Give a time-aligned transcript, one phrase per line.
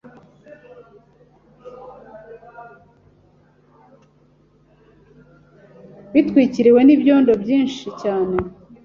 [6.13, 8.37] bitwikiriwe nibyondobyinshi cyane